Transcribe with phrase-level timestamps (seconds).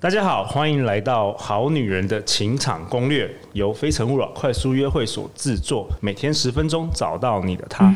[0.00, 7.92] 大家好，欢迎来到《好女人的情场攻略》，由非诚勿扰快速约会所制作，每天十分钟，找到你的他。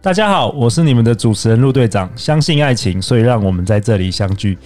[0.00, 2.08] 大家好，我是你们的主持人陆队长。
[2.16, 4.56] 相信爱情，所以让我们在这里相聚。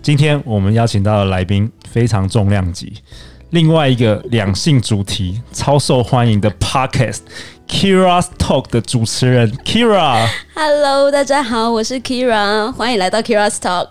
[0.00, 2.94] 今天我们邀请到的来宾非常重量级，
[3.50, 7.20] 另外一个两性主题超受欢迎的 Podcast。
[7.66, 13.88] Keira's Talk 的主持人 Keira，Hello，大家好，我是 Keira，欢迎来到 Keira's Talk。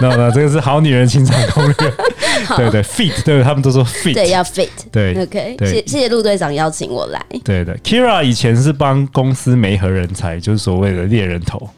[0.00, 1.92] no no，这个是好女人情场攻略。
[2.56, 7.20] 对对，fit，对他们都说 fit，对要 fit，对，OK，谢谢谢陆队长邀请我来。
[7.42, 11.68] 对的，Keira 以前是帮公司媒合人才，就是所谓的猎人头。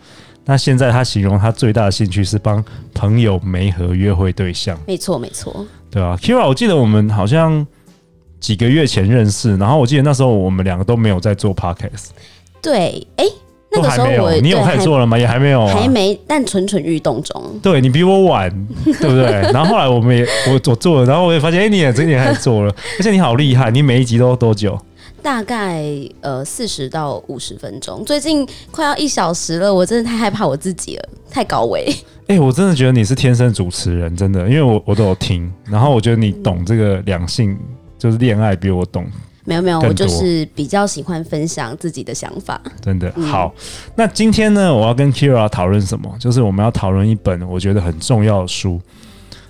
[0.44, 2.62] 那现在他形容他最大的兴趣是帮
[2.92, 4.78] 朋友媒合约会对象。
[4.86, 7.66] 没错没错，对啊，Keira，我记得我们好像。
[8.40, 12.08] 几个月前认识，然后我记得那时候我们两个都没有在做 podcast。
[12.60, 13.24] 对，哎，
[13.72, 15.18] 那个时候我你有开始做了吗？
[15.18, 17.42] 也还没有，啊，还没，但蠢蠢欲动中。
[17.62, 18.50] 对，你比我晚，
[18.84, 19.24] 对不对？
[19.50, 24.78] 然后后来我们也我我做了，然后我也发现，哎，你也真的开始做了，而且你好厉害，你每一集都多久？
[25.22, 25.82] 大概
[26.20, 31.90] 呃四十到五十分钟，最近快要一小时了，我真的太害怕我自己了，太高危。
[32.26, 37.58] 哎，我真的觉得你是天生主持人，真的，因为我我都有听，然后我觉得你懂这个两性。
[37.96, 39.06] 就是恋爱比我懂，
[39.46, 42.60] 没有没有，我就是比较喜欢分享自己的想法。
[42.82, 43.54] 真的好，
[43.96, 46.14] 那今天呢，我要跟 Keira 讨论什么？
[46.18, 48.78] 就是我们要讨论一本我觉得很重要的书，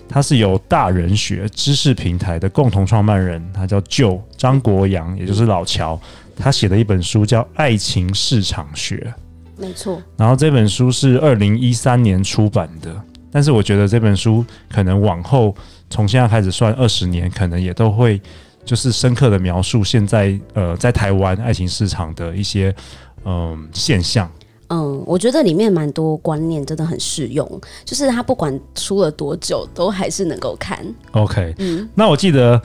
[0.08, 6.00] 它是由大人学知识平台的共同创办人，他叫 Joe 张国阳，也就是老乔，
[6.36, 9.12] 他写的一本书叫《爱情市场学》。
[9.56, 10.02] 没错。
[10.16, 12.94] 然后这本书是二零一三年出版的，
[13.30, 15.54] 但是我觉得这本书可能往后
[15.90, 18.20] 从现在开始算二十年，可能也都会。
[18.66, 22.74] 就是深刻的描述现在呃，在台湾爱情市场的一些
[23.26, 24.26] 嗯、呃、现象。
[24.68, 27.46] 嗯，我觉得里面蛮多观念真的很适用，
[27.84, 30.82] 就是它不管出了多久，都还是能够看。
[31.10, 32.58] OK，嗯，那我记得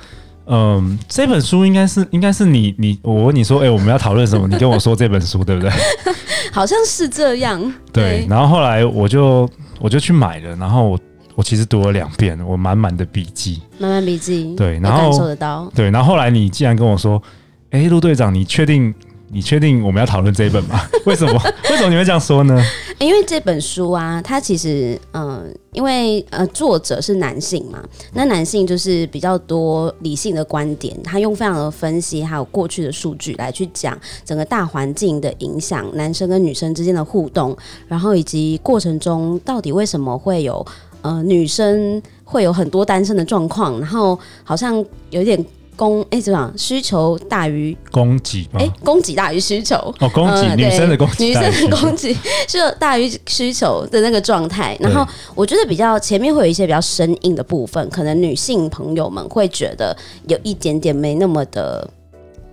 [0.49, 4.47] 嗯这本书应该是应该是你你我问你说，哎、欸，我们要讨论什么？
[4.51, 5.71] 你跟我说这本书对不对？
[6.51, 7.61] 好像是这样。
[7.93, 9.49] 对，对然后后来我就
[9.79, 10.99] 我就去买了，然后我。
[11.35, 17.21] 我其实读了两遍，我满满的笔记，满满笔记，对，然后感受得到，对，然后后来你既然跟我说，
[17.69, 18.93] 哎，陆队长，你确定
[19.31, 20.81] 你确定我们要讨论这一本吗？
[21.05, 21.33] 为什么？
[21.69, 22.61] 为什么你会这样说呢？
[22.97, 27.81] 因为这本书啊，它其实，嗯、呃，因为呃，作者是男性嘛，
[28.13, 37.55] 那男性就是比较多理性的观点，他用非常的分析，还有过去的数据来去讲整个大环境的影响，男生跟女生之间的互动，
[37.87, 40.65] 然后以及过程中到底为什么会有。
[41.01, 45.41] 呃，女生会有很多单身的状况，然后好像有点
[45.79, 46.57] 供哎，怎么讲？
[46.57, 48.45] 需求大于供给？
[48.55, 52.13] 哎，供给大于需求哦，供给、呃、女生的供给，女生的供给
[52.49, 54.75] 是大于需求的那个状态。
[54.81, 59.95] 然后我觉得比较前面会有一些比较生硬的部分，可能女性朋友们会觉得
[60.27, 61.89] 有一点点没那么的。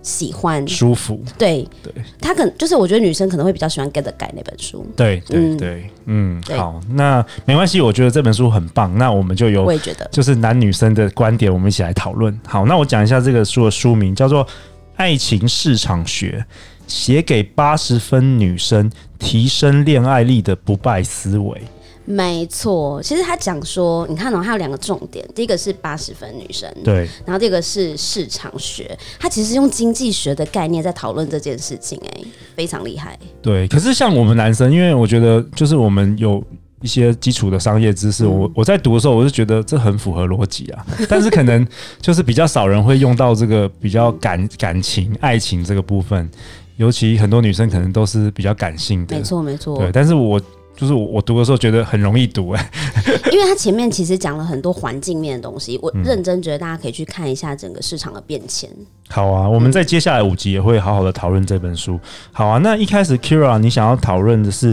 [0.07, 0.65] 喜欢。
[0.67, 1.67] 舒服，对。
[1.83, 10.07] 对，他可能就是我觉得女生可能会比较喜欢 Get the Guy 那本书，对对对，嗯，嗯好，那没关系，我觉得这本书很棒，那我们就有我也觉得。
[10.11, 12.39] 就是男女生的观点，我们一起来讨论。
[12.47, 14.45] 好，那我讲一下这个书的书名叫做
[14.95, 16.45] 《爱情市场学》，
[16.87, 18.89] 写给八十分女生
[19.19, 21.61] 提升恋爱力的不败思维。
[22.09, 32.23] 没错，其实他讲说，你看哦，他有两个重点，第一个是八十分女生，对，然后第二个是市场学，他其实用经济学的概念在讨论这件事情，哎，
[32.55, 33.19] 非常厉害。
[33.41, 36.41] 对，可是像我们男生，因为我觉得就是我们有
[36.81, 41.67] 一些基础的商业知识，我我在读的时候，我就觉得这很符合逻辑啊， 但是可能
[41.99, 46.29] 就是比较少人会用到这个比较感感情、爱情这个部分，
[46.77, 50.41] 尤其很多女生可能都是比较感性的，没错没错，对，但是我。
[50.77, 52.71] 就是我我读的时候觉得很容易读哎，
[53.33, 58.69] 因为他前面其实讲了很多环境面的东西，我认真觉得大家可以去看一下整个市场的变迁。
[59.09, 61.99] 好啊，我们在接下来五集也会好好的讨论这本书。
[62.31, 64.71] 好啊，那一开始 Keira 你想要讨论的是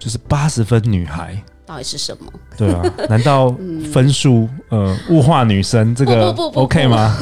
[0.00, 2.32] 就是八十分女孩到底是什么？
[2.58, 3.54] 对啊， 难道
[3.92, 7.16] 分数呃物化女生这个 OK 吗？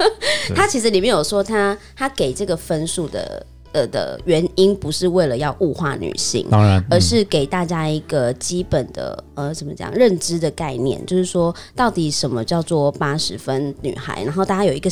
[0.54, 3.46] 他其实里面有说他他给这个分数的。
[3.72, 14.90] 呃的原因不是为了要物化女性，当然，而是给大家一个基本的呃怎么讲认知的概念，就是说到底什么叫做八十分女孩，然后大家有一个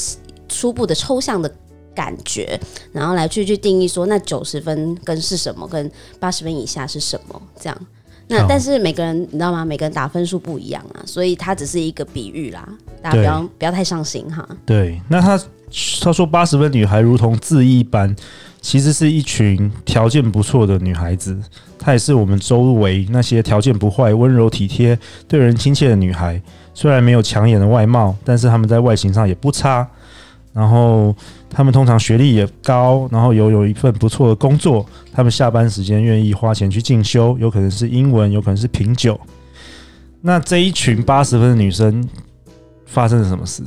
[0.49, 1.53] 初步的抽象的
[1.95, 2.59] 感觉，
[2.93, 5.91] 然后来去去定义说那九十分跟是什么，跟
[6.21, 7.77] 八十分以下是什么这样。
[8.29, 9.65] 那但是每个人你知道吗？
[9.65, 12.69] 每个人打分数不一样啊，所以它只是一个比喻啦，
[13.03, 14.47] 大家不要不要太上心哈。
[14.67, 15.41] 对，那他
[16.01, 18.15] 他说八十分女孩如同字一般。
[18.69, 21.35] 其实是一群条件不错的女孩子，
[21.79, 26.39] 她也是我们周围那些条件不坏、温柔体贴、对人亲切的女孩。
[26.75, 29.89] 虽然没有抢眼的外貌，但是她们在外形上也不差。
[30.53, 31.17] 然后
[31.49, 34.85] 她们通常学历也高，然后有有一份不错的工作。
[35.15, 39.19] 她们下班时间愿意花钱去进修，有可能是英文，有可能是品酒。
[40.21, 42.07] 那这一群八十分的女生
[42.85, 43.63] 发生了什么事？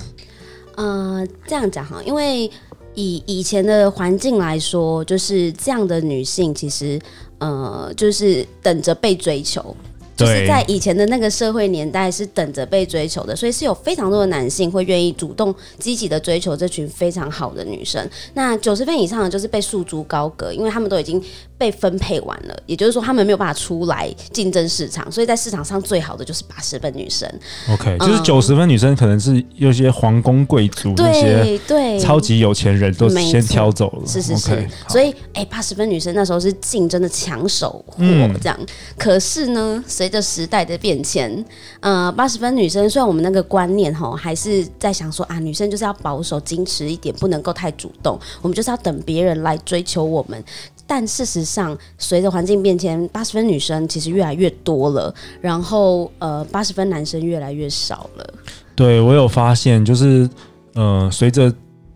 [0.75, 2.47] 呃，这样讲哈，因为。
[2.95, 6.99] 以以前的环境来说，就是这样的女性，其实
[7.39, 9.75] 呃，就是等着被追求。
[10.21, 18.07] 就是在以前的那个社会年代，是等着被追求的，所以是有非常多的男性会愿意主动积极的追求这群非常好的女生。
[18.33, 21.21] 那九十分以上的就是被束之高阁，因为他们都已经
[21.57, 27.29] 被分配完了，也就是说他们没有办法出来竞争市场，所以在市场上最好的就是八十分女生。
[27.69, 34.07] OK，就是九十分女生可能是有些皇宫贵族，那些对超级有钱人都先挑走了。
[34.07, 37.97] 是是是，okay, 所以哎，八十分女生那时候是竞争的抢手货，
[38.41, 38.57] 这样。
[38.59, 41.43] 嗯、可是呢，随着时代的变迁，
[41.79, 50.43] 呃，八十分女生虽然我们那个观念吼还是在想说啊，女生就是要保守矜持一点，不能够太主动，我们就是要等别人来追求我们。
[50.85, 58.33] 但事实上，随着环境变迁，八十分女生其实越来越多了，然后呃，八十分男生越来越少了。
[58.75, 60.29] 对，我有发现，就是
[60.73, 61.53] 呃，随着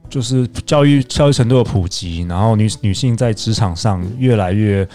[0.09, 4.87] 就是教育教育程度的普及，然后女女性在职场上越来越。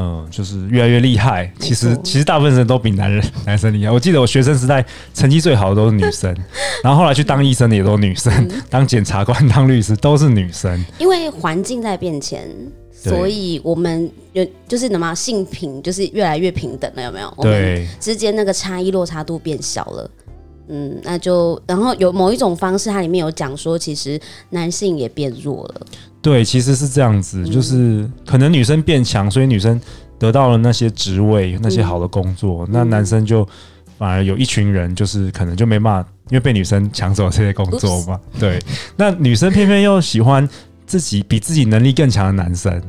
[0.00, 1.52] 嗯，就是越来越厉害。
[1.58, 3.90] 其实，其实大部分人都比男人 男生厉害。
[3.90, 6.32] 我记得我学生时代成绩最好的都是女生，
[6.84, 10.84] 然后后来去当医生的也都是女生，嗯、当检察官、当律师都是女生。
[10.98, 12.48] 因为环境在变迁，
[12.92, 17.34] 所以我们有就是什么性平，就是越来越平等了，有没有？
[17.40, 20.08] 对，之间那个差异落差度变小了。
[20.70, 25.86] 嗯，那就然后有某一种方式，它里面有讲说，其实男性也变弱了。
[26.20, 29.80] 对，其实是这样子，就是可能女生变强，所以女生
[30.18, 33.46] 得到了那些职位、那些好的工作，嗯、那男生就
[33.96, 38.20] 反而有一群人，就是可能就没办法，因为被女生抢走了这些工作嘛。
[38.38, 38.60] 对，
[38.96, 40.46] 那女生偏偏又喜欢
[40.86, 42.82] 自己比自己能力更强的男生，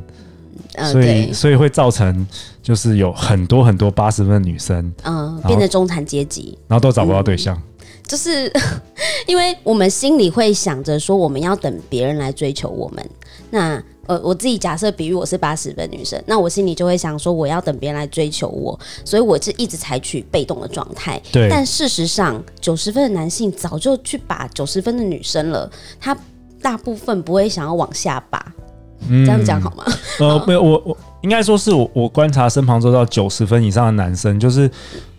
[0.91, 2.27] 所以所以会造成
[2.63, 7.61] 就是有很多很多八十分的女生，嗯，变成中产阶级，然后都找不到对象。
[8.09, 8.51] 嗯就是
[9.27, 13.09] 因为我们心里会想着说，我们要等别人来追求我们。
[13.51, 21.21] 那呃，我自己假设，比喻我是八十分女生，那我心里就会想说，我要等别人来追求我，所以我是一直采取被动的状态。
[21.31, 21.47] 对。
[21.47, 25.69] 但事实上，九十分的男性早就去把九十分的女生了，
[25.99, 26.17] 他
[26.59, 28.43] 大部分不会想要往下拔。
[29.07, 29.85] 嗯、这样讲好吗？
[30.19, 34.69] 呃， 没有，我我应该说是我我观察身旁做到九十分以上的男生，就是。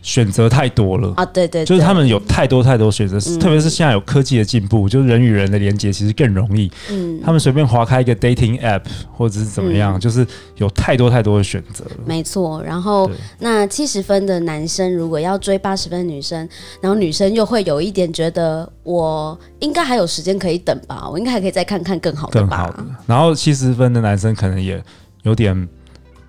[0.03, 1.27] 选择太多了啊！
[1.27, 6.73] 对，对对，就是他们有太多太多选择，嗯、特别是现在有科技的进步，就是人与人的连接其实更容易。
[6.91, 8.81] 嗯，他们随便划开一个 dating app
[9.13, 10.27] 或者是怎么样，嗯、就是
[10.57, 11.85] 有太多太多的选择。
[12.07, 13.11] 没错，然后
[13.41, 16.49] 那七十分的男生如果要追八十分的女生，
[16.81, 22.49] 然后女生又会有一点觉得，我应该还有时间可以等吧，我应该还可以再看看更好的吧。
[22.49, 22.87] 更好的。
[23.07, 24.83] 然后七十分的男生可能也
[25.25, 25.69] 有点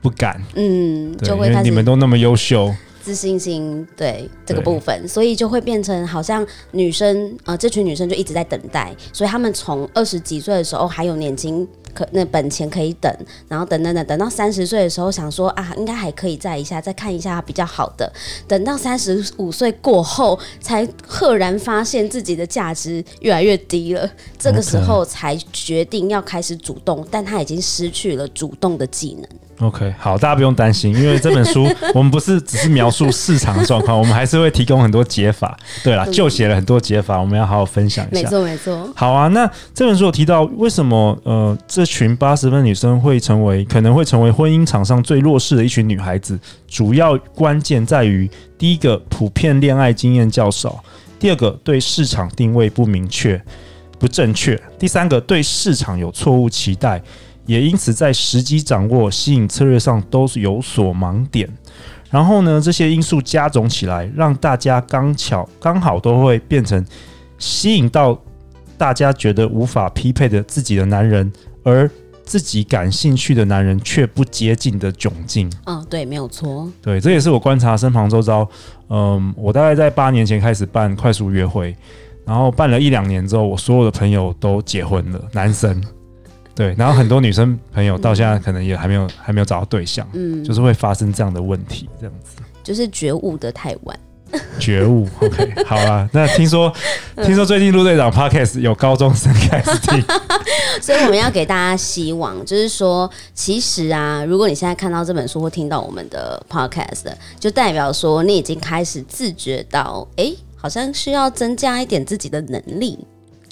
[0.02, 2.74] 不敢，嗯，就会你们都那么优秀。
[3.04, 13.12] 自信心对这个部分，所以就会变成好像女生呃，这群女生就一直在等待，所以他们从二十几岁的时候还有年轻可那本钱可以等，
[13.48, 18.14] 然后等等等等到三十岁的时候想说啊，应该还可以再一下再看一下比较好的，
[18.48, 29.28] 等到三十五岁过后才赫然发现自己的价值越来越低了，这个时候才决定要开始主动，但他已经失去了主动的技能。
[29.62, 35.56] OK，好，大家不用担心，因为这本书 我们不是只是描述市场的状况，我们还是会提供很多解法。
[35.84, 38.22] 对啦，就写了很多解法，我们要好好分享一下。
[38.24, 38.92] 没错，没错。
[38.96, 48.28] 好啊，那这本书有提到为什么呃这群八十分女生会成为可能会成为婚姻场上最弱势的一群女孩子，主要关键在于
[48.58, 50.84] 第一个普遍恋爱经验较少，
[51.20, 53.40] 第二个对市场定位不明确
[54.00, 57.00] 不正确，第三个对市场有错误期待。
[57.46, 61.50] 也因此，在时机掌握、吸引策略上都是有所盲点。
[62.10, 66.86] 然后呢，这些因素加总起来，让大家刚巧刚好都会变成
[67.38, 68.20] 吸引到
[68.78, 71.32] 大家觉得无法匹配的自己的男人，
[71.64, 71.90] 而
[72.24, 75.50] 自己感兴趣的男人却不接近的窘境。
[75.66, 76.70] 嗯，对，没有错。
[76.82, 78.48] 对，这也是我观察身旁周遭。
[78.90, 81.76] 嗯，我大概在八年前开始办快速约会，
[82.26, 85.82] 然后办了一两年之后，我所有的朋友都结婚了，男生。
[86.54, 94.00] 对，然后很多女生朋友到现在可能也还没有 还没有找到对象，嗯，就是会发生这样的问题，这样子，就是觉悟的太晚。
[94.58, 96.08] 觉悟， OK，好啦。
[96.14, 96.74] 那听说
[97.18, 100.02] 听说最近陆队长 Podcast 有高中生开始听，
[100.82, 112.98] 所以我们要给大家希望，就是说，其实啊，如果你现在看到这本书或听到我们的 podcast，就代表说你已经开始自觉到，哎、欸，好像需要增加一点自己的能力。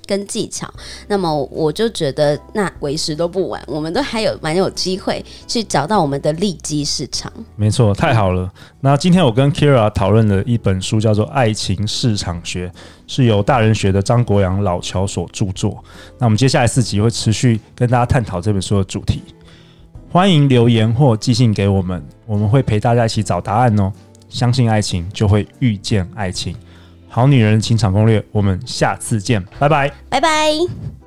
[0.10, 0.68] 跟技巧，
[1.08, 7.32] 那么我就觉得那为时都不晚，我们都还有蛮有机会去找到我们的利基市场。
[7.56, 8.52] 没错，太好了。
[8.82, 12.68] 那今天我跟 Kira 讨论的一本书叫做《爱情市场学》，
[13.06, 15.84] 是由大人学的张国阳老乔所著作。
[16.18, 19.22] 那我们接下来四集会持续跟大家探讨这本书的主题。
[20.12, 23.94] 欢迎留言或寄信给我们，我们会陪大家一起找答案哦。
[24.28, 26.56] 相信爱情，就会遇见爱情。
[27.10, 30.99] 好女人情场攻略，我们下次见，拜拜，拜拜。